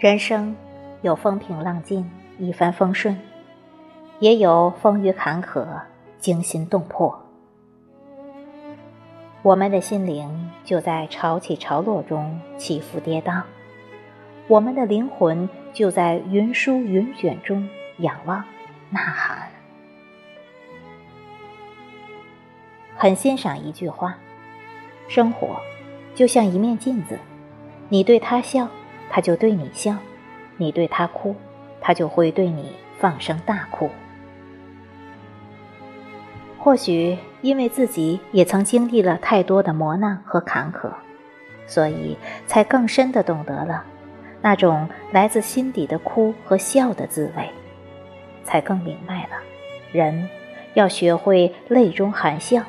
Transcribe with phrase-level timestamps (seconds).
[0.00, 0.56] 人生
[1.02, 3.18] 有风平浪静、一帆风顺，
[4.18, 5.66] 也有风雨坎坷、
[6.18, 7.20] 惊心动魄。
[9.42, 13.42] 我们的心灵就在潮起潮落中起伏跌宕，
[14.48, 18.38] 我们的灵魂就在云舒云卷中仰望、
[18.88, 19.50] 呐喊。
[22.96, 24.16] 很欣赏一句话：
[25.08, 25.60] 生活
[26.14, 27.18] 就像一面镜子，
[27.90, 28.66] 你对他笑。
[29.10, 29.96] 他就对你笑，
[30.56, 31.36] 你对他哭，
[31.80, 33.90] 他就会对你放声大哭。
[36.58, 40.90] 或许因为自己也曾经历了太多的磨难和坎坷，
[41.66, 43.84] 所以才更深的懂得了
[44.40, 47.50] 那种来自心底的哭和笑的滋味，
[48.44, 49.36] 才更明白了，
[49.90, 50.28] 人
[50.74, 52.62] 要学会泪中含笑，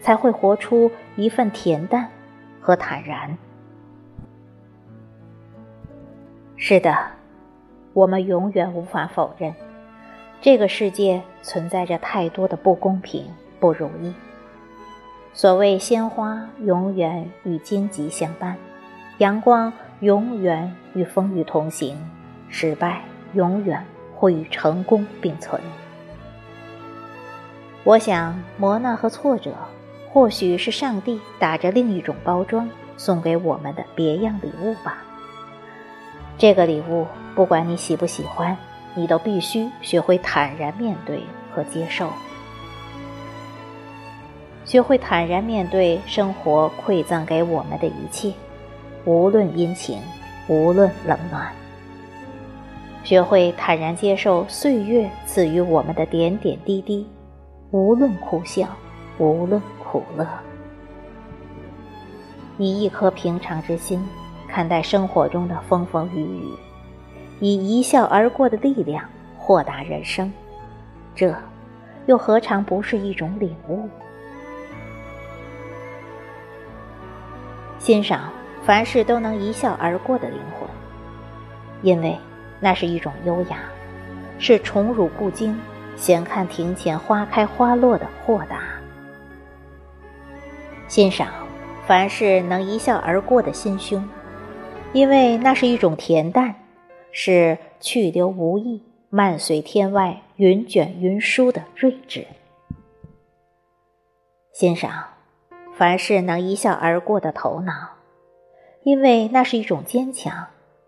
[0.00, 2.08] 才会活出一份恬淡
[2.60, 3.36] 和坦然。
[6.66, 6.96] 是的，
[7.92, 9.54] 我们永远无法否认，
[10.40, 13.26] 这个世界存在着太多的不公平、
[13.60, 14.14] 不如意。
[15.34, 18.56] 所谓鲜花永远与荆棘相伴，
[19.18, 19.70] 阳光
[20.00, 21.98] 永远与风雨同行，
[22.48, 23.02] 失败
[23.34, 23.84] 永远
[24.16, 25.60] 会与成功并存。
[27.82, 29.52] 我想，磨难和挫折，
[30.10, 35.04] 或许是上帝打着另一种包装送给我们的别样礼物吧。
[36.36, 38.56] 这个礼物，不管你喜不喜欢，
[38.94, 41.20] 你都必须学会坦然面对
[41.54, 42.10] 和接受。
[44.64, 48.32] 学会坦然面对生活馈赠给我们的一切，
[49.04, 50.00] 无论阴晴，
[50.48, 51.52] 无论冷暖。
[53.04, 57.06] 学会坦然接受岁月赐予我们的点点滴滴，
[57.70, 58.66] 无论苦笑，
[59.18, 60.26] 无论苦乐。
[62.56, 64.02] 以一颗平常之心。
[64.54, 66.48] 看待生活中的风风雨雨，
[67.40, 69.04] 以一笑而过的力量
[69.36, 70.32] 豁达人生，
[71.12, 71.34] 这
[72.06, 73.88] 又何尝不是一种领悟？
[77.80, 78.30] 欣赏
[78.62, 80.68] 凡事都能一笑而过的灵魂，
[81.82, 82.16] 因为
[82.60, 83.58] 那是一种优雅，
[84.38, 85.60] 是宠辱不惊、
[85.96, 88.60] 闲看庭前花开花落的豁达。
[90.86, 91.26] 欣赏
[91.88, 94.08] 凡事能一笑而过的心胸。
[94.94, 96.54] 因为那是一种恬淡，
[97.10, 102.24] 是去留无意、漫随天外云卷云舒的睿智。
[104.52, 105.08] 欣赏
[105.74, 107.72] 凡事能一笑而过的头脑，
[108.84, 110.46] 因为那是一种坚强，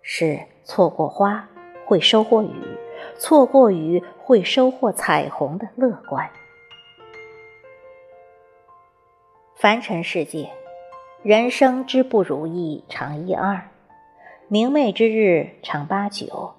[0.00, 1.48] 是错过花
[1.84, 2.78] 会收获雨，
[3.18, 6.30] 错过雨会收获彩虹的乐观。
[9.56, 10.52] 凡尘世界，
[11.24, 13.60] 人生之不如意常一二。
[14.50, 16.54] 明媚之日长八九，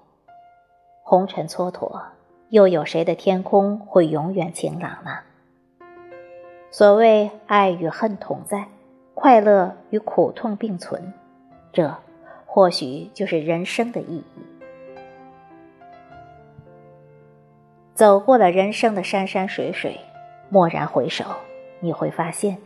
[1.02, 2.00] 红尘蹉跎，
[2.48, 5.18] 又有谁的天空会永远晴朗呢？
[6.70, 8.68] 所谓爱与恨同在，
[9.12, 11.12] 快乐与苦痛并存，
[11.72, 11.92] 这
[12.46, 14.42] 或许就是人生的意义。
[17.92, 19.98] 走过了人生的山山水水，
[20.50, 21.24] 蓦然回首，
[21.80, 22.56] 你会发现，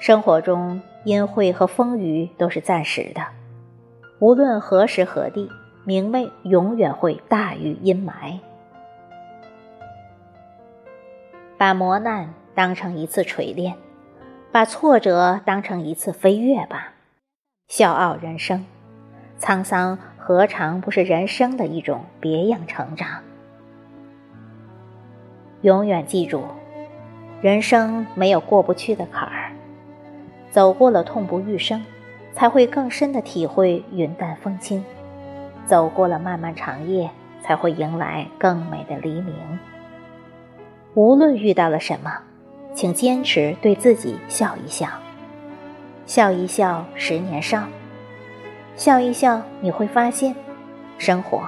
[0.00, 3.20] 生活中阴晦和风雨都是暂时的。
[4.20, 5.48] 无论何时何地，
[5.84, 8.40] 明媚永远会大于阴霾。
[11.56, 13.74] 把磨难当成一次锤炼，
[14.50, 16.94] 把挫折当成一次飞跃吧。
[17.68, 18.64] 笑傲人生，
[19.38, 23.22] 沧桑何尝不是人生的一种别样成长？
[25.62, 26.42] 永远记住，
[27.40, 29.52] 人生没有过不去的坎儿，
[30.50, 31.84] 走过了痛不欲生。
[32.34, 34.84] 才会更深的体会云淡风轻，
[35.66, 37.10] 走过了漫漫长夜，
[37.42, 39.34] 才会迎来更美的黎明。
[40.94, 42.12] 无论遇到了什么，
[42.74, 44.88] 请坚持对自己笑一笑，
[46.06, 47.64] 笑一笑十年少，
[48.76, 50.34] 笑一笑你会发现，
[50.96, 51.42] 生活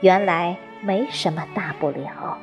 [0.00, 2.38] 原来没什么大不了。